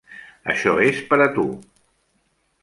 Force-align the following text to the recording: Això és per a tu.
Això 0.53 0.73
és 0.85 1.01
per 1.11 1.19
a 1.27 1.29
tu. 1.37 1.45